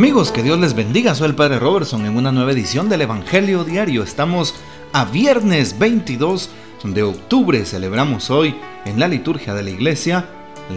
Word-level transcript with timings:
Amigos, 0.00 0.32
que 0.32 0.42
Dios 0.42 0.58
les 0.58 0.72
bendiga. 0.72 1.14
Soy 1.14 1.28
el 1.28 1.34
Padre 1.34 1.58
Robertson 1.58 2.06
en 2.06 2.16
una 2.16 2.32
nueva 2.32 2.52
edición 2.52 2.88
del 2.88 3.02
Evangelio 3.02 3.64
Diario. 3.64 4.02
Estamos 4.02 4.54
a 4.94 5.04
viernes 5.04 5.78
22 5.78 6.48
de 6.84 7.02
octubre. 7.02 7.66
Celebramos 7.66 8.30
hoy 8.30 8.54
en 8.86 8.98
la 8.98 9.08
liturgia 9.08 9.52
de 9.52 9.62
la 9.62 9.68
iglesia 9.68 10.24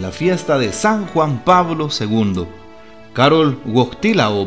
la 0.02 0.12
fiesta 0.12 0.58
de 0.58 0.74
San 0.74 1.08
Juan 1.08 1.42
Pablo 1.46 1.88
II. 1.88 2.44
Carol 3.14 3.62
Wojtyla 3.66 4.30
o 4.30 4.46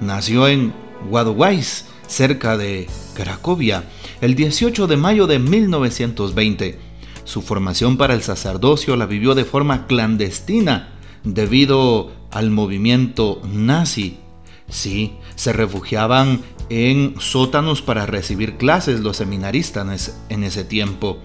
nació 0.00 0.46
en 0.46 0.72
Wadowice, 1.10 1.86
cerca 2.06 2.56
de 2.56 2.86
Cracovia, 3.14 3.82
el 4.20 4.36
18 4.36 4.86
de 4.86 4.96
mayo 4.96 5.26
de 5.26 5.40
1920. 5.40 6.78
Su 7.24 7.42
formación 7.42 7.96
para 7.96 8.14
el 8.14 8.22
sacerdocio 8.22 8.94
la 8.94 9.06
vivió 9.06 9.34
de 9.34 9.44
forma 9.44 9.88
clandestina 9.88 10.92
debido 11.24 12.12
al 12.34 12.50
movimiento 12.50 13.40
nazi. 13.50 14.18
Sí, 14.68 15.14
se 15.36 15.52
refugiaban 15.52 16.42
en 16.68 17.14
sótanos 17.18 17.80
para 17.80 18.06
recibir 18.06 18.56
clases 18.56 19.00
los 19.00 19.16
seminaristas 19.16 20.14
en 20.28 20.44
ese 20.44 20.64
tiempo. 20.64 21.18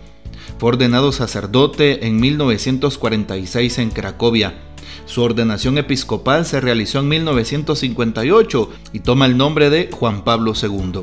Fue 0.60 0.70
ordenado 0.70 1.12
sacerdote 1.12 2.06
en 2.08 2.20
1946 2.20 3.80
en 3.80 3.90
Cracovia. 3.90 4.62
Su 5.06 5.24
ordenación 5.24 5.78
episcopal 5.78 6.46
se 6.46 6.62
realizó 6.62 7.00
en 7.00 7.08
1958 7.08 8.70
y 8.94 9.00
toma 9.00 9.26
el 9.26 9.38
nombre 9.38 9.70
de 9.70 9.90
Juan 9.92 10.24
Pablo 10.24 10.54
II. 10.62 11.02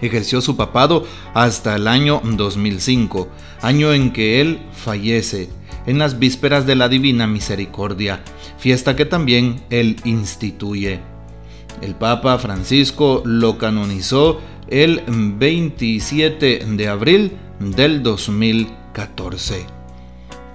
Ejerció 0.00 0.40
su 0.40 0.56
papado 0.56 1.04
hasta 1.34 1.76
el 1.76 1.86
año 1.86 2.22
2005, 2.24 3.28
año 3.60 3.92
en 3.92 4.12
que 4.12 4.40
él 4.40 4.60
fallece 4.72 5.50
en 5.86 5.98
las 5.98 6.18
vísperas 6.18 6.66
de 6.66 6.76
la 6.76 6.88
Divina 6.88 7.26
Misericordia, 7.26 8.22
fiesta 8.60 8.94
que 8.94 9.06
también 9.06 9.62
él 9.70 9.96
instituye. 10.04 11.00
El 11.80 11.94
Papa 11.94 12.38
Francisco 12.38 13.22
lo 13.24 13.56
canonizó 13.56 14.40
el 14.68 15.02
27 15.08 16.66
de 16.66 16.88
abril 16.88 17.32
del 17.58 18.02
2014. 18.02 19.66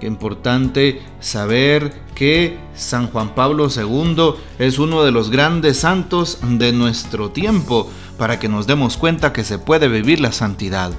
Qué 0.00 0.06
importante 0.06 1.00
saber 1.20 1.92
que 2.14 2.56
San 2.74 3.08
Juan 3.08 3.34
Pablo 3.34 3.68
II 3.74 4.34
es 4.58 4.78
uno 4.78 5.02
de 5.02 5.10
los 5.10 5.30
grandes 5.30 5.78
santos 5.78 6.38
de 6.48 6.72
nuestro 6.72 7.30
tiempo 7.30 7.90
para 8.18 8.38
que 8.38 8.48
nos 8.48 8.66
demos 8.66 8.96
cuenta 8.96 9.32
que 9.32 9.42
se 9.42 9.58
puede 9.58 9.88
vivir 9.88 10.20
la 10.20 10.32
santidad. 10.32 10.92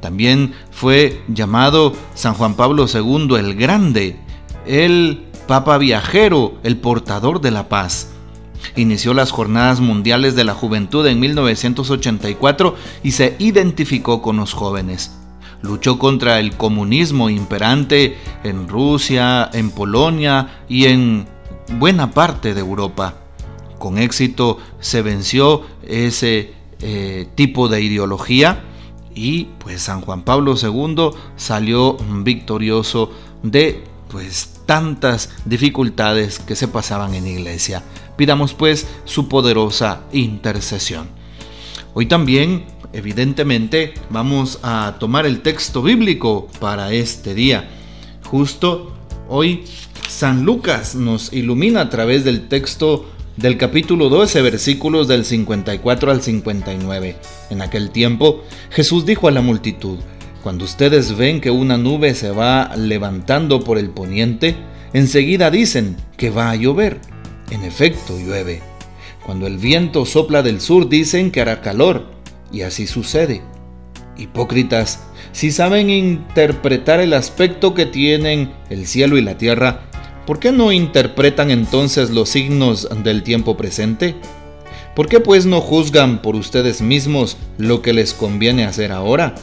También 0.00 0.52
fue 0.70 1.22
llamado 1.28 1.94
San 2.14 2.34
Juan 2.34 2.54
Pablo 2.54 2.86
II 2.92 3.34
el 3.38 3.54
Grande, 3.54 4.16
el 4.66 5.24
Papa 5.46 5.76
Viajero, 5.76 6.54
el 6.62 6.78
portador 6.78 7.40
de 7.40 7.50
la 7.50 7.68
paz. 7.68 8.10
Inició 8.76 9.12
las 9.12 9.30
Jornadas 9.30 9.80
Mundiales 9.80 10.34
de 10.34 10.44
la 10.44 10.54
Juventud 10.54 11.06
en 11.06 11.20
1984 11.20 12.74
y 13.02 13.10
se 13.12 13.36
identificó 13.38 14.22
con 14.22 14.38
los 14.38 14.54
jóvenes. 14.54 15.18
Luchó 15.60 15.98
contra 15.98 16.40
el 16.40 16.56
comunismo 16.56 17.28
imperante 17.28 18.16
en 18.42 18.68
Rusia, 18.68 19.50
en 19.52 19.70
Polonia 19.70 20.62
y 20.68 20.86
en 20.86 21.26
buena 21.78 22.10
parte 22.10 22.54
de 22.54 22.60
Europa. 22.60 23.14
Con 23.78 23.98
éxito 23.98 24.58
se 24.80 25.02
venció 25.02 25.62
ese 25.86 26.54
eh, 26.80 27.28
tipo 27.34 27.68
de 27.68 27.82
ideología 27.82 28.62
y 29.14 29.44
pues 29.58 29.82
San 29.82 30.00
Juan 30.00 30.22
Pablo 30.22 30.54
II 30.60 31.10
salió 31.36 31.96
victorioso 32.22 33.10
de 33.42 33.84
pues 34.14 34.60
tantas 34.64 35.28
dificultades 35.44 36.38
que 36.38 36.54
se 36.54 36.68
pasaban 36.68 37.14
en 37.14 37.26
iglesia. 37.26 37.82
Pidamos 38.16 38.54
pues 38.54 38.86
su 39.04 39.26
poderosa 39.26 40.02
intercesión. 40.12 41.08
Hoy 41.94 42.06
también, 42.06 42.64
evidentemente, 42.92 43.92
vamos 44.10 44.60
a 44.62 44.98
tomar 45.00 45.26
el 45.26 45.40
texto 45.42 45.82
bíblico 45.82 46.46
para 46.60 46.92
este 46.92 47.34
día. 47.34 47.68
Justo 48.30 48.94
hoy 49.28 49.64
San 50.08 50.44
Lucas 50.44 50.94
nos 50.94 51.32
ilumina 51.32 51.80
a 51.80 51.90
través 51.90 52.22
del 52.22 52.46
texto 52.46 53.06
del 53.36 53.58
capítulo 53.58 54.10
12, 54.10 54.42
versículos 54.42 55.08
del 55.08 55.24
54 55.24 56.12
al 56.12 56.22
59. 56.22 57.16
En 57.50 57.62
aquel 57.62 57.90
tiempo, 57.90 58.44
Jesús 58.70 59.06
dijo 59.06 59.26
a 59.26 59.32
la 59.32 59.40
multitud, 59.40 59.98
Cuando 60.44 60.66
ustedes 60.66 61.16
ven 61.16 61.40
que 61.40 61.50
una 61.50 61.78
nube 61.78 62.14
se 62.14 62.28
va 62.28 62.76
levantando 62.76 63.64
por 63.64 63.78
el 63.78 63.88
poniente, 63.88 64.54
enseguida 64.92 65.50
dicen 65.50 65.96
que 66.18 66.28
va 66.28 66.50
a 66.50 66.54
llover. 66.54 67.00
En 67.50 67.64
efecto, 67.64 68.18
llueve. 68.18 68.60
Cuando 69.24 69.46
el 69.46 69.56
viento 69.56 70.04
sopla 70.04 70.42
del 70.42 70.60
sur, 70.60 70.90
dicen 70.90 71.30
que 71.30 71.40
hará 71.40 71.62
calor, 71.62 72.10
y 72.52 72.60
así 72.60 72.86
sucede. 72.86 73.40
Hipócritas, 74.18 75.04
si 75.32 75.50
saben 75.50 75.88
interpretar 75.88 77.00
el 77.00 77.14
aspecto 77.14 77.72
que 77.72 77.86
tienen 77.86 78.52
el 78.68 78.86
cielo 78.86 79.16
y 79.16 79.22
la 79.22 79.38
tierra, 79.38 79.88
¿Por 80.26 80.40
qué 80.40 80.52
no 80.52 80.72
interpretan 80.72 81.50
entonces 81.50 82.08
los 82.08 82.30
signos 82.30 82.88
del 83.02 83.22
tiempo 83.22 83.58
presente? 83.58 84.14
¿Por 84.94 85.06
qué 85.06 85.20
pues 85.20 85.44
no 85.44 85.60
juzgan 85.60 86.22
por 86.22 86.34
ustedes 86.34 86.80
mismos 86.80 87.36
lo 87.58 87.82
que 87.82 87.92
les 87.92 88.14
conviene 88.14 88.64
hacer 88.64 88.90
ahora? 88.90 89.34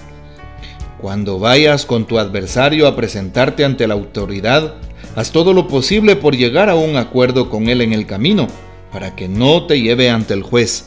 Cuando 1.01 1.39
vayas 1.39 1.87
con 1.87 2.05
tu 2.05 2.19
adversario 2.19 2.87
a 2.87 2.95
presentarte 2.95 3.65
ante 3.65 3.87
la 3.87 3.95
autoridad, 3.95 4.75
haz 5.15 5.31
todo 5.31 5.51
lo 5.51 5.67
posible 5.67 6.15
por 6.15 6.35
llegar 6.35 6.69
a 6.69 6.75
un 6.75 6.95
acuerdo 6.95 7.49
con 7.49 7.69
él 7.69 7.81
en 7.81 7.91
el 7.91 8.05
camino, 8.05 8.47
para 8.91 9.15
que 9.15 9.27
no 9.27 9.65
te 9.65 9.81
lleve 9.81 10.11
ante 10.11 10.35
el 10.35 10.43
juez. 10.43 10.85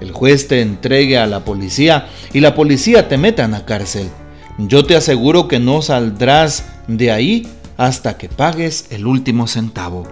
El 0.00 0.12
juez 0.12 0.46
te 0.46 0.60
entregue 0.60 1.18
a 1.18 1.26
la 1.26 1.44
policía 1.44 2.06
y 2.32 2.38
la 2.40 2.54
policía 2.54 3.08
te 3.08 3.18
meta 3.18 3.44
en 3.44 3.50
la 3.50 3.64
cárcel. 3.64 4.08
Yo 4.56 4.84
te 4.84 4.94
aseguro 4.94 5.48
que 5.48 5.58
no 5.58 5.82
saldrás 5.82 6.64
de 6.86 7.10
ahí 7.10 7.48
hasta 7.76 8.16
que 8.18 8.28
pagues 8.28 8.86
el 8.90 9.04
último 9.04 9.48
centavo. 9.48 10.06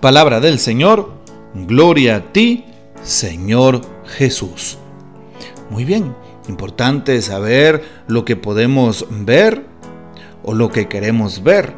Palabra 0.00 0.38
del 0.38 0.60
Señor, 0.60 1.14
gloria 1.52 2.16
a 2.16 2.32
ti, 2.32 2.64
Señor 3.02 3.80
Jesús. 4.06 4.78
Muy 5.70 5.84
bien, 5.84 6.14
importante 6.48 7.20
saber 7.22 7.82
lo 8.06 8.24
que 8.24 8.36
podemos 8.36 9.06
ver 9.10 9.64
o 10.42 10.54
lo 10.54 10.68
que 10.70 10.88
queremos 10.88 11.42
ver. 11.42 11.72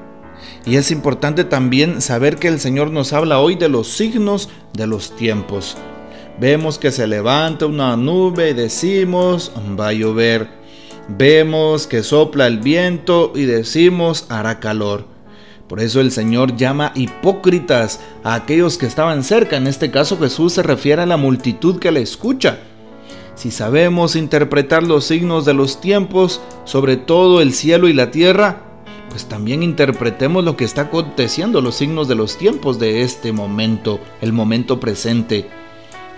Y 0.65 0.77
es 0.77 0.91
importante 0.91 1.45
también 1.45 2.01
saber 2.01 2.37
que 2.37 2.49
el 2.49 2.59
Señor 2.59 2.91
nos 2.91 3.13
habla 3.13 3.39
hoy 3.39 3.55
de 3.55 3.69
los 3.69 3.89
signos 3.89 4.49
de 4.73 4.87
los 4.87 5.15
tiempos. 5.15 5.77
Vemos 6.41 6.79
que 6.79 6.91
se 6.91 7.07
levanta 7.07 7.67
una 7.67 7.97
nube 7.97 8.51
y 8.51 8.55
decimos, 8.55 9.53
va 9.79 9.89
a 9.89 9.93
llover 9.93 10.63
Vemos 11.09 11.87
que 11.87 12.03
sopla 12.03 12.47
el 12.47 12.59
viento 12.59 13.33
y 13.35 13.45
decimos 13.45 14.27
hará 14.29 14.61
calor. 14.61 15.07
Por 15.69 15.81
eso 15.81 16.01
el 16.01 16.13
Señor 16.13 16.57
llama 16.57 16.93
hipócritas 16.95 18.01
a 18.23 18.35
aquellos 18.35 18.79
que 18.79 18.87
estaban 18.87 19.25
cerca. 19.25 19.57
En 19.57 19.67
este 19.67 19.91
caso 19.91 20.19
Jesús 20.19 20.53
se 20.53 20.63
refiere 20.63 21.03
a 21.03 21.07
la 21.07 21.17
multitud 21.17 21.79
que 21.79 21.91
le 21.91 22.03
escucha. 22.03 22.61
Si 23.35 23.51
sabemos 23.51 24.15
interpretar 24.15 24.83
los 24.83 25.05
signos 25.05 25.45
de 25.45 25.55
los 25.55 25.81
tiempos, 25.81 26.41
sobre 26.65 26.97
todo 26.97 27.41
el 27.41 27.53
cielo 27.53 27.89
y 27.89 27.93
la 27.93 28.11
tierra, 28.11 28.63
pues 29.09 29.27
también 29.27 29.63
interpretemos 29.63 30.45
lo 30.45 30.57
que 30.57 30.65
está 30.65 30.83
aconteciendo, 30.83 31.61
los 31.61 31.77
signos 31.77 32.09
de 32.09 32.15
los 32.15 32.37
tiempos 32.37 32.79
de 32.79 33.03
este 33.03 33.33
momento, 33.33 34.01
el 34.21 34.33
momento 34.33 34.81
presente. 34.81 35.49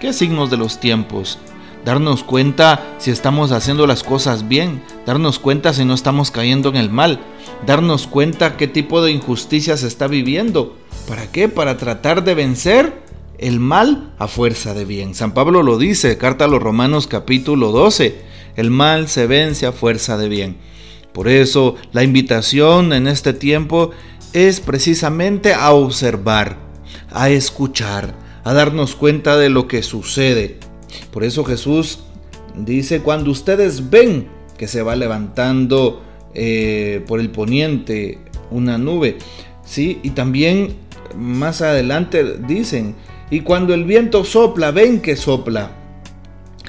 ¿Qué 0.01 0.13
signos 0.13 0.51
de 0.51 0.57
los 0.57 0.81
tiempos? 0.81 1.39
darnos 1.85 2.25
cuenta 2.25 2.83
si 2.99 3.11
estamos 3.11 3.53
haciendo 3.53 3.87
las 3.87 4.03
cosas 4.03 4.49
bien, 4.49 4.83
darnos 5.07 5.39
cuenta 5.39 5.72
si 5.72 5.84
no 5.84 5.95
estamos 5.95 6.31
cayendo 6.31 6.71
en 6.71 6.77
el 6.77 6.91
mal, 6.91 7.21
darnos 7.67 8.07
cuenta 8.07 8.57
qué 8.57 8.67
tipo 8.67 9.03
de 9.03 9.13
injusticia 9.13 9.77
se 9.77 9.87
está 9.87 10.07
viviendo. 10.07 10.77
¿Para 11.09 11.31
qué? 11.31 11.49
Para 11.49 11.77
tratar 11.77 12.25
de 12.25 12.34
vencer 12.34 13.03
el 13.39 13.60
mal 13.60 14.15
a 14.19 14.28
fuerza 14.28 14.75
de 14.75 14.84
bien. 14.84 15.15
San 15.15 15.34
Pablo 15.34 15.63
lo 15.63 15.78
dice, 15.78 16.16
carta 16.19 16.45
a 16.45 16.48
los 16.48 16.63
Romanos 16.63 17.07
capítulo 17.07 17.72
12, 17.72 18.22
el 18.57 18.71
mal 18.71 19.09
se 19.09 19.27
vence 19.27 19.66
a 19.66 19.72
fuerza 19.72 20.16
de 20.16 20.28
bien. 20.28 20.57
Por 21.13 21.28
eso 21.28 21.77
la 21.92 22.03
invitación 22.03 22.92
en 22.92 23.07
este 23.07 23.33
tiempo 23.33 23.91
es 24.33 24.60
precisamente 24.60 25.54
a 25.54 25.72
observar, 25.72 26.59
a 27.10 27.31
escuchar, 27.31 28.15
a 28.45 28.53
darnos 28.53 28.95
cuenta 28.95 29.36
de 29.36 29.48
lo 29.48 29.69
que 29.69 29.83
sucede, 29.83 30.59
por 31.13 31.25
eso 31.25 31.45
Jesús 31.45 32.01
dice, 32.57 33.01
cuando 33.01 33.31
ustedes 33.31 33.91
ven 33.91 34.28
que 34.57 34.69
se 34.69 34.83
va 34.83 34.97
levantando 34.97 36.03
eh, 36.34 37.03
por 37.07 37.21
el 37.21 37.31
poniente 37.31 38.19
una 38.51 38.78
nube, 38.78 39.19
¿sí? 39.65 40.01
Y 40.03 40.10
también 40.10 40.77
más 41.16 41.63
adelante 41.63 42.39
dicen, 42.39 42.95
y 43.30 43.41
cuando 43.41 43.74
el 43.74 43.84
viento 43.84 44.24
sopla, 44.24 44.71
ven 44.71 45.00
que 45.00 45.16
sopla. 45.16 45.71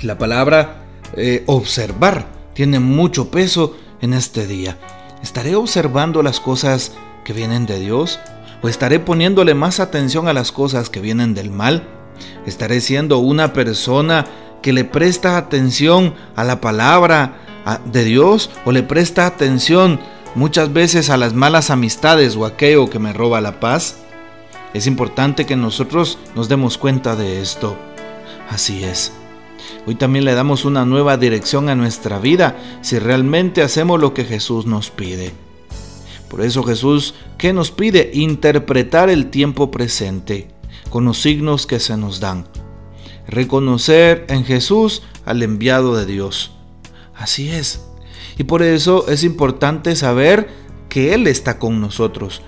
La 0.01 0.17
palabra 0.17 0.83
eh, 1.15 1.43
observar 1.47 2.25
tiene 2.53 2.79
mucho 2.79 3.29
peso 3.29 3.75
en 4.01 4.13
este 4.13 4.47
día. 4.47 4.77
¿Estaré 5.21 5.55
observando 5.55 6.23
las 6.23 6.39
cosas 6.39 6.93
que 7.23 7.33
vienen 7.33 7.65
de 7.65 7.79
Dios? 7.79 8.19
¿O 8.61 8.69
estaré 8.69 8.99
poniéndole 8.99 9.53
más 9.53 9.79
atención 9.79 10.27
a 10.27 10.33
las 10.33 10.51
cosas 10.51 10.89
que 10.89 11.01
vienen 11.01 11.33
del 11.33 11.51
mal? 11.51 11.83
¿Estaré 12.45 12.81
siendo 12.81 13.19
una 13.19 13.53
persona 13.53 14.25
que 14.61 14.73
le 14.73 14.85
presta 14.85 15.37
atención 15.37 16.13
a 16.35 16.43
la 16.43 16.61
palabra 16.61 17.35
de 17.91 18.03
Dios 18.03 18.49
o 18.65 18.71
le 18.71 18.83
presta 18.83 19.25
atención 19.25 19.99
muchas 20.35 20.71
veces 20.73 21.09
a 21.09 21.17
las 21.17 21.33
malas 21.33 21.69
amistades 21.69 22.35
o 22.35 22.45
aquello 22.45 22.89
que 22.89 22.99
me 22.99 23.13
roba 23.13 23.41
la 23.41 23.59
paz? 23.59 24.04
Es 24.75 24.87
importante 24.87 25.45
que 25.45 25.55
nosotros 25.55 26.17
nos 26.35 26.49
demos 26.49 26.77
cuenta 26.77 27.15
de 27.15 27.41
esto. 27.41 27.77
Así 28.49 28.83
es. 28.83 29.13
Hoy 29.85 29.95
también 29.95 30.25
le 30.25 30.33
damos 30.35 30.65
una 30.65 30.83
nueva 30.83 31.15
dirección 31.15 31.69
a 31.69 31.75
nuestra 31.75 32.19
vida 32.19 32.57
si 32.81 32.99
realmente 32.99 33.61
hacemos 33.61 34.01
lo 34.01 34.13
que 34.13 34.25
Jesús 34.25 34.65
nos 34.65 34.91
pide. 34.91 35.31
Por 36.29 36.41
eso 36.41 36.61
Jesús, 36.61 37.13
¿qué 37.37 37.53
nos 37.53 37.71
pide? 37.71 38.11
Interpretar 38.15 39.09
el 39.09 39.27
tiempo 39.27 39.71
presente 39.71 40.49
con 40.89 41.05
los 41.05 41.21
signos 41.21 41.67
que 41.67 41.79
se 41.79 41.95
nos 41.95 42.19
dan. 42.19 42.45
Reconocer 43.29 44.25
en 44.27 44.43
Jesús 44.43 45.03
al 45.23 45.41
enviado 45.41 45.95
de 45.95 46.05
Dios. 46.05 46.51
Así 47.15 47.49
es. 47.49 47.81
Y 48.37 48.43
por 48.43 48.61
eso 48.61 49.07
es 49.07 49.23
importante 49.23 49.95
saber 49.95 50.49
que 50.89 51.13
Él 51.13 51.27
está 51.27 51.59
con 51.59 51.79
nosotros. 51.79 52.41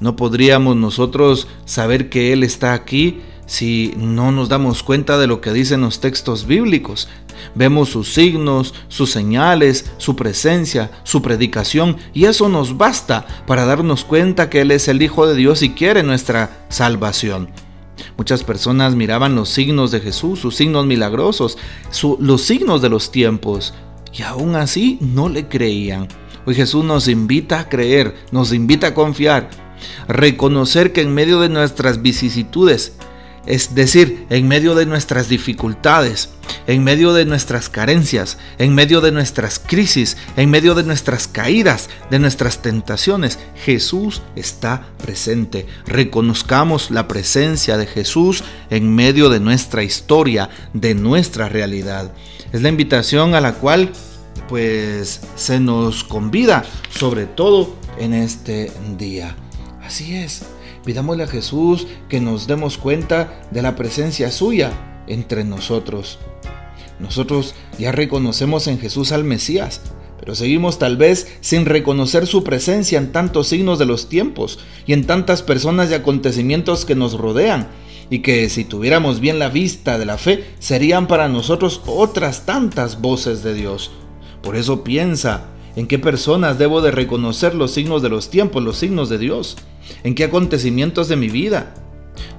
No 0.00 0.16
podríamos 0.16 0.76
nosotros 0.76 1.48
saber 1.64 2.08
que 2.08 2.32
Él 2.32 2.44
está 2.44 2.72
aquí 2.72 3.20
si 3.46 3.94
no 3.96 4.30
nos 4.30 4.48
damos 4.48 4.82
cuenta 4.82 5.18
de 5.18 5.26
lo 5.26 5.40
que 5.40 5.52
dicen 5.52 5.80
los 5.80 6.00
textos 6.00 6.46
bíblicos. 6.46 7.08
Vemos 7.54 7.88
sus 7.88 8.12
signos, 8.12 8.74
sus 8.88 9.10
señales, 9.10 9.90
su 9.96 10.14
presencia, 10.14 10.90
su 11.02 11.22
predicación 11.22 11.96
y 12.12 12.26
eso 12.26 12.48
nos 12.48 12.76
basta 12.76 13.26
para 13.46 13.64
darnos 13.64 14.04
cuenta 14.04 14.50
que 14.50 14.60
Él 14.60 14.70
es 14.70 14.86
el 14.88 15.02
Hijo 15.02 15.26
de 15.26 15.34
Dios 15.34 15.62
y 15.62 15.70
quiere 15.70 16.02
nuestra 16.02 16.64
salvación. 16.68 17.48
Muchas 18.16 18.44
personas 18.44 18.94
miraban 18.94 19.34
los 19.34 19.48
signos 19.48 19.90
de 19.90 20.00
Jesús, 20.00 20.40
sus 20.40 20.54
signos 20.54 20.86
milagrosos, 20.86 21.58
los 22.20 22.42
signos 22.42 22.82
de 22.82 22.88
los 22.88 23.10
tiempos 23.10 23.74
y 24.12 24.22
aún 24.22 24.56
así 24.56 24.98
no 25.00 25.28
le 25.28 25.48
creían. 25.48 26.08
Hoy 26.44 26.54
Jesús 26.54 26.84
nos 26.84 27.08
invita 27.08 27.60
a 27.60 27.68
creer, 27.68 28.14
nos 28.30 28.52
invita 28.52 28.88
a 28.88 28.94
confiar, 28.94 29.50
reconocer 30.08 30.92
que 30.92 31.02
en 31.02 31.14
medio 31.14 31.40
de 31.40 31.48
nuestras 31.48 32.02
vicisitudes 32.02 32.92
es 33.48 33.74
decir, 33.74 34.26
en 34.28 34.46
medio 34.46 34.74
de 34.74 34.84
nuestras 34.84 35.30
dificultades, 35.30 36.28
en 36.66 36.84
medio 36.84 37.14
de 37.14 37.24
nuestras 37.24 37.70
carencias, 37.70 38.36
en 38.58 38.74
medio 38.74 39.00
de 39.00 39.10
nuestras 39.10 39.58
crisis, 39.58 40.18
en 40.36 40.50
medio 40.50 40.74
de 40.74 40.82
nuestras 40.82 41.28
caídas, 41.28 41.88
de 42.10 42.18
nuestras 42.18 42.60
tentaciones, 42.60 43.38
Jesús 43.64 44.20
está 44.36 44.88
presente. 44.98 45.66
Reconozcamos 45.86 46.90
la 46.90 47.08
presencia 47.08 47.78
de 47.78 47.86
Jesús 47.86 48.44
en 48.68 48.94
medio 48.94 49.30
de 49.30 49.40
nuestra 49.40 49.82
historia, 49.82 50.50
de 50.74 50.94
nuestra 50.94 51.48
realidad. 51.48 52.12
Es 52.52 52.60
la 52.60 52.68
invitación 52.68 53.34
a 53.34 53.40
la 53.40 53.54
cual 53.54 53.92
pues 54.50 55.22
se 55.36 55.58
nos 55.58 56.04
convida, 56.04 56.66
sobre 56.90 57.24
todo 57.24 57.74
en 57.98 58.12
este 58.12 58.70
día. 58.98 59.34
Así 59.88 60.14
es. 60.14 60.42
Pidámosle 60.84 61.24
a 61.24 61.26
Jesús 61.26 61.86
que 62.10 62.20
nos 62.20 62.46
demos 62.46 62.76
cuenta 62.76 63.40
de 63.50 63.62
la 63.62 63.74
presencia 63.74 64.30
suya 64.30 64.70
entre 65.06 65.44
nosotros. 65.44 66.18
Nosotros 67.00 67.54
ya 67.78 67.90
reconocemos 67.90 68.66
en 68.66 68.78
Jesús 68.78 69.12
al 69.12 69.24
Mesías, 69.24 69.80
pero 70.20 70.34
seguimos 70.34 70.78
tal 70.78 70.98
vez 70.98 71.38
sin 71.40 71.64
reconocer 71.64 72.26
su 72.26 72.44
presencia 72.44 72.98
en 72.98 73.12
tantos 73.12 73.48
signos 73.48 73.78
de 73.78 73.86
los 73.86 74.10
tiempos 74.10 74.58
y 74.86 74.92
en 74.92 75.06
tantas 75.06 75.40
personas 75.40 75.90
y 75.90 75.94
acontecimientos 75.94 76.84
que 76.84 76.94
nos 76.94 77.14
rodean, 77.14 77.68
y 78.10 78.18
que 78.18 78.50
si 78.50 78.64
tuviéramos 78.66 79.20
bien 79.20 79.38
la 79.38 79.48
vista 79.48 79.98
de 79.98 80.04
la 80.04 80.18
fe, 80.18 80.44
serían 80.58 81.06
para 81.06 81.30
nosotros 81.30 81.80
otras 81.86 82.44
tantas 82.44 83.00
voces 83.00 83.42
de 83.42 83.54
Dios. 83.54 83.90
Por 84.42 84.54
eso 84.54 84.84
piensa 84.84 85.46
en 85.78 85.86
qué 85.86 86.00
personas 86.00 86.58
debo 86.58 86.80
de 86.80 86.90
reconocer 86.90 87.54
los 87.54 87.70
signos 87.70 88.02
de 88.02 88.08
los 88.08 88.30
tiempos, 88.30 88.64
los 88.64 88.78
signos 88.78 89.08
de 89.08 89.16
Dios 89.16 89.56
en 90.02 90.16
qué 90.16 90.24
acontecimientos 90.24 91.06
de 91.06 91.14
mi 91.14 91.28
vida. 91.28 91.72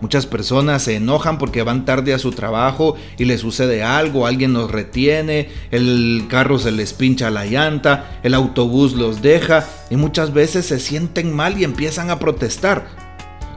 Muchas 0.02 0.26
personas 0.26 0.84
se 0.84 0.98
enojan 0.98 1.38
porque 1.38 1.64
van 1.64 1.86
tarde 1.86 2.14
a 2.14 2.20
su 2.20 2.32
trabajo 2.32 2.98
y 3.18 3.24
les 3.24 3.40
sucede 3.40 3.82
algo, 3.82 4.28
alguien 4.28 4.52
los 4.52 4.70
retiene, 4.70 5.48
el 5.72 6.26
carro 6.28 6.60
se 6.60 6.72
les 6.72 6.92
pincha 6.92 7.30
la 7.30 7.46
llanta, 7.46 8.20
el 8.24 8.34
autobús 8.34 8.92
los 8.92 9.22
deja 9.22 9.66
y 9.90 9.96
muchas 9.96 10.34
veces 10.34 10.66
se 10.66 10.78
sienten 10.78 11.34
mal 11.34 11.58
y 11.58 11.64
empiezan 11.64 12.10
a 12.10 12.20
protestar. 12.20 13.09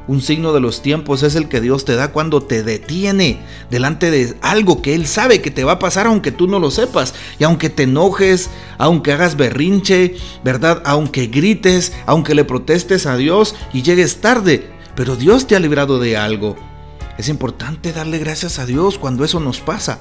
Un 0.09 0.21
signo 0.21 0.53
de 0.53 0.61
los 0.61 0.83
tiempos 0.83 1.23
es 1.23 1.37
el 1.37 1.49
que 1.49 1.61
Dios 1.61 1.85
te 1.85 1.95
da 1.95 2.13
cuando 2.13 2.43
te 2.43 2.65
detiene 2.65 3.41
delante 3.71 4.11
de 4.11 4.35
algo 4.43 4.83
que 4.83 4.95
Él 4.97 5.07
sabe 5.07 5.41
que 5.41 5.53
te 5.53 5.63
va 5.63 5.73
a 5.73 5.79
pasar 5.79 6.07
aunque 6.07 6.33
tú 6.33 6.49
no 6.49 6.59
lo 6.59 6.71
sepas. 6.73 7.15
Y 7.39 7.45
aunque 7.45 7.71
te 7.71 7.85
enojes, 7.85 8.51
aunque 8.79 9.13
hagas 9.13 9.37
berrinche, 9.37 10.17
¿verdad? 10.43 10.83
Aunque 10.85 11.29
grites, 11.29 11.93
aunque 12.07 12.35
le 12.35 12.45
protestes 12.45 13.07
a 13.07 13.17
Dios 13.17 13.55
y 13.73 13.83
llegues 13.83 14.21
tarde. 14.21 14.71
Pero 14.97 15.15
Dios 15.15 15.47
te 15.47 15.55
ha 15.55 15.61
librado 15.61 16.01
de 16.01 16.17
algo. 16.17 16.57
Es 17.17 17.29
importante 17.29 17.93
darle 17.93 18.19
gracias 18.19 18.59
a 18.59 18.67
Dios 18.67 18.99
cuando 18.99 19.25
eso 19.25 19.39
nos 19.39 19.61
pasa. 19.61 19.99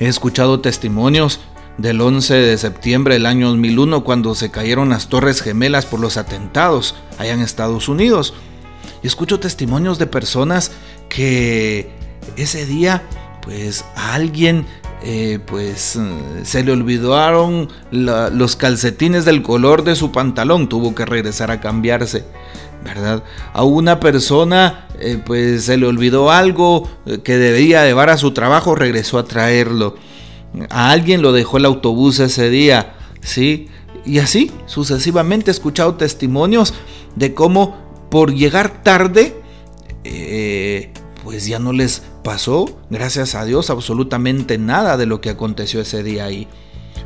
He 0.00 0.06
escuchado 0.06 0.60
testimonios 0.60 1.40
del 1.76 2.00
11 2.00 2.34
de 2.34 2.58
septiembre 2.58 3.14
del 3.14 3.26
año 3.26 3.48
2001 3.48 4.02
cuando 4.02 4.34
se 4.34 4.50
cayeron 4.50 4.88
las 4.88 5.08
torres 5.08 5.40
gemelas 5.40 5.86
por 5.86 6.00
los 6.00 6.16
atentados 6.16 6.96
allá 7.18 7.34
en 7.34 7.40
Estados 7.40 7.88
Unidos. 7.88 8.34
Y 9.02 9.06
escucho 9.06 9.40
testimonios 9.40 9.98
de 9.98 10.06
personas 10.06 10.72
que 11.08 11.90
ese 12.36 12.66
día, 12.66 13.02
pues 13.42 13.84
a 13.94 14.14
alguien, 14.14 14.66
eh, 15.02 15.38
pues 15.46 15.98
se 16.42 16.64
le 16.64 16.72
olvidaron 16.72 17.68
los 17.90 18.56
calcetines 18.56 19.24
del 19.24 19.42
color 19.42 19.84
de 19.84 19.94
su 19.94 20.10
pantalón, 20.12 20.68
tuvo 20.68 20.94
que 20.94 21.06
regresar 21.06 21.50
a 21.50 21.60
cambiarse. 21.60 22.24
¿verdad? 22.84 23.24
A 23.52 23.64
una 23.64 24.00
persona 24.00 24.88
eh, 25.00 25.20
pues 25.24 25.64
se 25.64 25.76
le 25.76 25.86
olvidó 25.86 26.30
algo 26.30 26.88
eh, 27.06 27.18
que 27.22 27.36
debía 27.36 27.84
llevar 27.84 28.10
a 28.10 28.16
su 28.16 28.32
trabajo, 28.32 28.74
regresó 28.74 29.18
a 29.18 29.24
traerlo. 29.24 29.96
A 30.70 30.90
alguien 30.90 31.22
lo 31.22 31.32
dejó 31.32 31.58
el 31.58 31.66
autobús 31.66 32.18
ese 32.20 32.50
día, 32.50 32.94
¿sí? 33.20 33.68
Y 34.04 34.18
así 34.18 34.50
sucesivamente 34.66 35.50
he 35.50 35.52
escuchado 35.52 35.94
testimonios 35.96 36.72
de 37.16 37.34
cómo 37.34 37.76
por 38.10 38.34
llegar 38.34 38.82
tarde, 38.82 39.40
eh, 40.04 40.92
pues 41.24 41.46
ya 41.46 41.58
no 41.58 41.72
les 41.72 42.02
pasó, 42.24 42.78
gracias 42.90 43.34
a 43.34 43.44
Dios, 43.44 43.70
absolutamente 43.70 44.58
nada 44.58 44.96
de 44.96 45.06
lo 45.06 45.20
que 45.20 45.30
aconteció 45.30 45.80
ese 45.80 46.02
día 46.02 46.24
ahí. 46.24 46.48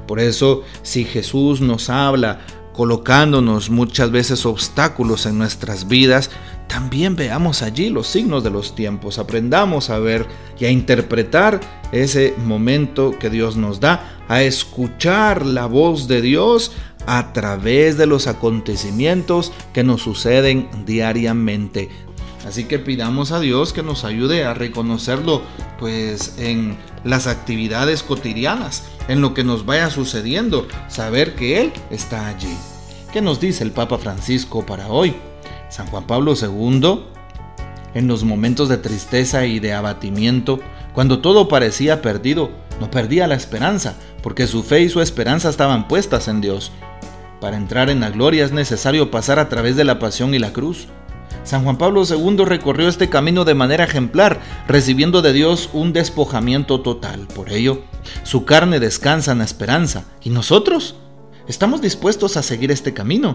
Por 0.07 0.21
eso, 0.21 0.63
si 0.83 1.05
Jesús 1.05 1.61
nos 1.61 1.91
habla 1.91 2.41
colocándonos 2.73 3.71
muchas 3.71 4.11
veces 4.11 4.47
obstáculos 4.47 5.27
en 5.27 5.39
nuestras 5.39 5.89
vidas, 5.89 6.31
también 6.69 7.17
veamos 7.17 7.63
allí 7.63 7.91
los 7.91 8.07
signos 8.07 8.43
de 8.43 8.51
los 8.51 8.75
tiempos, 8.75 9.19
aprendamos 9.19 9.91
a 9.91 9.99
ver 9.99 10.27
y 10.59 10.65
a 10.65 10.71
interpretar 10.71 11.61
ese 11.93 12.35
momento 12.39 13.13
que 13.19 13.29
Dios 13.29 13.57
nos 13.57 13.79
da, 13.79 14.22
a 14.33 14.43
escuchar 14.45 15.45
la 15.45 15.67
voz 15.67 16.09
de 16.09 16.23
Dios, 16.23 16.73
a 17.07 17.35
través 17.35 17.99
de 17.99 18.07
los 18.07 18.27
acontecimientos 18.27 19.53
que 19.75 19.85
nos 19.85 20.01
suceden 20.01 20.71
diariamente. 20.87 21.91
Así 22.47 22.65
que 22.65 22.79
pidamos 22.79 23.31
a 23.31 23.41
Dios 23.41 23.75
que 23.75 23.83
nos 23.83 24.05
ayude 24.05 24.45
a 24.45 24.55
reconocerlo 24.55 25.43
pues 25.79 26.37
en 26.39 26.79
las 27.05 27.27
actividades 27.27 28.03
cotidianas, 28.03 28.85
en 29.07 29.21
lo 29.21 29.35
que 29.35 29.45
nos 29.45 29.67
vaya 29.67 29.91
sucediendo, 29.91 30.67
saber 30.89 31.35
que 31.35 31.61
Él 31.61 31.73
está 31.91 32.27
allí. 32.27 32.57
¿Qué 33.13 33.21
nos 33.21 33.39
dice 33.39 33.65
el 33.65 33.73
Papa 33.73 33.99
Francisco 33.99 34.65
para 34.65 34.89
hoy? 34.89 35.15
San 35.69 35.89
Juan 35.89 36.07
Pablo 36.07 36.33
II, 36.41 37.01
en 37.93 38.09
los 38.09 38.25
momentos 38.25 38.71
de 38.71 38.79
tristeza 38.79 39.45
y 39.45 39.61
de 39.61 39.75
abatimiento, 39.75 40.59
cuando 40.95 41.21
todo 41.21 41.49
parecía 41.49 42.01
perdido, 42.01 42.51
no 42.83 42.91
perdía 42.91 43.29
la 43.29 43.37
esperanza, 43.37 43.95
porque 44.25 44.49
su 44.49 44.65
fe 44.65 44.81
y 44.81 44.89
su 44.89 45.01
esperanza 45.01 45.49
estaban 45.49 45.87
puestas 45.87 46.27
en 46.27 46.41
Dios. 46.41 46.73
Para 47.41 47.57
entrar 47.57 47.91
en 47.91 48.01
la 48.01 48.11
gloria 48.11 48.45
es 48.45 48.51
necesario 48.51 49.09
pasar 49.09 49.39
a 49.39 49.49
través 49.49 49.77
de 49.77 49.85
la 49.85 50.01
pasión 50.01 50.35
y 50.35 50.41
la 50.41 50.53
cruz. 50.53 50.89
San 51.45 51.63
Juan 51.63 51.79
Pablo 51.79 52.03
II 52.03 52.45
recorrió 52.45 52.89
este 52.89 53.09
camino 53.09 53.45
de 53.45 53.55
manera 53.55 53.85
ejemplar, 53.85 54.41
recibiendo 54.67 55.23
de 55.23 55.33
Dios 55.33 55.71
un 55.73 55.93
despojamiento 55.93 56.81
total. 56.81 57.29
Por 57.29 57.53
ello, 57.53 57.83
su 58.25 58.45
carne 58.45 58.81
descansa 58.81 59.31
en 59.31 59.39
la 59.39 59.45
esperanza. 59.45 60.03
¿Y 60.21 60.31
nosotros? 60.31 60.97
¿Estamos 61.47 61.83
dispuestos 61.83 62.37
a 62.37 62.43
seguir 62.43 62.73
este 62.73 62.93
camino? 62.93 63.35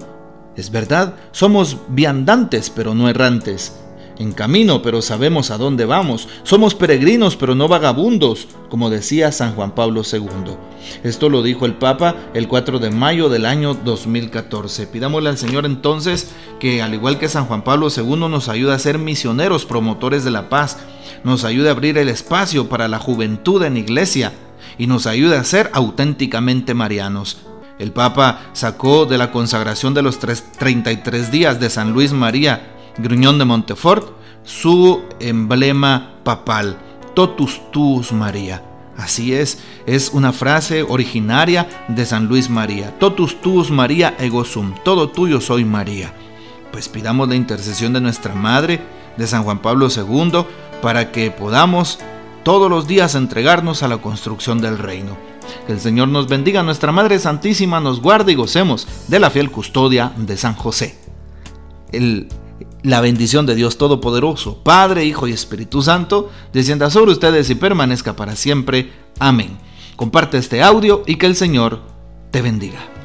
Es 0.58 0.72
verdad, 0.72 1.16
somos 1.32 1.78
viandantes, 1.88 2.70
pero 2.70 2.94
no 2.94 3.08
errantes. 3.08 3.80
En 4.20 4.32
camino, 4.32 4.82
pero 4.82 5.02
sabemos 5.02 5.52
a 5.52 5.58
dónde 5.58 5.86
vamos. 5.86 6.28
Somos 6.44 6.76
peregrinos, 6.76 7.36
pero 7.36 7.56
no 7.56 7.68
vagabundos, 7.68 8.48
como 8.70 8.90
decía 8.90 9.32
San 9.32 9.54
Juan 9.54 9.72
Pablo 9.72 10.02
II. 10.12 10.56
Esto 11.04 11.30
lo 11.30 11.44
dijo 11.44 11.66
el 11.66 11.76
Papa 11.76 12.16
el 12.34 12.48
4 12.48 12.80
de 12.80 12.92
mayo 12.92 13.30
del 13.30 13.46
año 13.46 13.74
2014. 13.74 14.88
Pidámosle 14.88 15.30
al 15.30 15.38
Señor 15.38 15.66
entonces 15.66 16.32
que, 16.60 16.82
al 16.82 16.94
igual 16.94 17.20
que 17.20 17.30
San 17.30 17.46
Juan 17.46 17.64
Pablo 17.64 17.88
II, 17.96 18.28
nos 18.30 18.50
ayude 18.50 18.74
a 18.74 18.80
ser 18.80 18.98
misioneros, 18.98 19.66
promotores 19.66 20.24
de 20.24 20.32
la 20.32 20.50
paz, 20.50 20.78
nos 21.24 21.44
ayude 21.44 21.70
a 21.70 21.72
abrir 21.72 21.98
el 21.98 22.10
espacio 22.10 22.70
para 22.70 22.88
la 22.88 23.00
juventud 23.00 23.64
en 23.64 23.78
iglesia 23.78 24.34
y 24.78 24.88
nos 24.88 25.08
ayude 25.08 25.38
a 25.38 25.44
ser 25.44 25.70
auténticamente 25.74 26.74
marianos. 26.74 27.38
El 27.80 27.92
Papa 27.92 28.42
sacó 28.54 29.06
de 29.06 29.20
la 29.20 29.32
consagración 29.32 29.94
de 29.94 30.02
los 30.02 30.18
33 30.20 31.32
días 31.32 31.60
de 31.60 31.70
San 31.70 31.94
Luis 31.94 32.12
María 32.12 32.77
Gruñón 32.98 33.38
de 33.38 33.46
Montefort, 33.46 34.10
su 34.44 35.02
emblema 35.20 36.16
papal, 36.24 36.78
Totus 37.14 37.72
Tuus 37.72 38.12
María. 38.12 38.64
Así 38.98 39.34
es, 39.34 39.60
es 39.86 40.10
una 40.12 40.34
frase 40.34 40.82
originaria 40.82 41.68
de 41.88 42.06
San 42.06 42.26
Luis 42.26 42.50
María. 42.50 42.98
Totus 42.98 43.40
tuus 43.42 43.70
María 43.70 44.16
ego 44.18 44.44
sum, 44.44 44.74
todo 44.84 45.10
tuyo 45.10 45.40
soy 45.40 45.64
María. 45.64 46.12
Pues 46.72 46.90
pidamos 46.90 47.30
la 47.30 47.36
intercesión 47.36 47.94
de 47.94 48.02
nuestra 48.02 48.34
Madre, 48.34 48.82
de 49.16 49.28
San 49.28 49.44
Juan 49.44 49.60
Pablo 49.60 49.88
II, 49.96 50.46
para 50.82 51.12
que 51.12 51.30
podamos 51.30 52.00
todos 52.44 52.72
los 52.72 52.88
días 52.88 53.14
entregarnos 53.14 53.84
a 53.84 53.88
la 53.88 54.00
construcción 54.00 54.62
del 54.62 54.80
reino. 54.80 55.16
Que 55.68 55.74
el 55.74 55.80
Señor 55.80 56.08
nos 56.08 56.28
bendiga, 56.28 56.64
nuestra 56.64 56.92
Madre 56.92 57.20
Santísima 57.20 57.80
nos 57.80 58.02
guarde 58.02 58.32
y 58.32 58.36
gocemos 58.36 58.88
de 59.08 59.20
la 59.20 59.30
fiel 59.30 59.52
custodia 59.52 60.12
de 60.18 60.38
San 60.38 60.56
José. 60.56 60.98
El 61.92 62.30
la 62.88 63.02
bendición 63.02 63.46
de 63.46 63.56
Dios 63.56 63.78
Todopoderoso, 63.78 64.64
Padre, 64.64 65.04
Hijo 65.04 65.28
y 65.28 65.34
Espíritu 65.34 65.82
Santo, 65.82 66.32
descienda 66.54 66.90
sobre 66.90 67.12
ustedes 67.12 67.50
y 67.50 67.56
permanezca 67.56 68.16
para 68.16 68.36
siempre. 68.36 68.92
Amén. 69.20 69.58
Comparte 69.98 70.38
este 70.38 70.64
audio 70.64 71.04
y 71.06 71.16
que 71.16 71.26
el 71.26 71.36
Señor 71.36 71.82
te 72.32 72.42
bendiga. 72.42 72.97